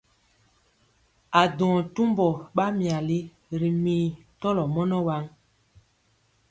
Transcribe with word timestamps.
A 1.39 1.41
duŋɔ 1.57 1.79
tumbɔ 1.95 2.27
ɓa 2.55 2.65
myali 2.77 3.17
ri 3.59 3.69
mii 3.83 4.05
tɔlɔ 4.41 4.63
mɔnɔ 4.73 4.97
waŋ. 5.07 5.23